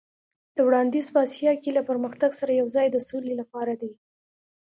[0.55, 3.91] دا وړاندیز په اسیا کې له پرمختګ سره یو ځای د سولې لپاره دی.